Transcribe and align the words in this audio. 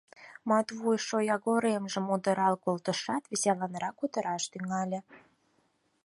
Матвуй 0.49 0.97
шоягоремжым 1.07 2.05
удырал 2.13 2.55
колтышат, 2.65 3.23
веселанрак 3.31 3.95
кутыраш 3.99 4.43
тӱҥале: 4.51 4.99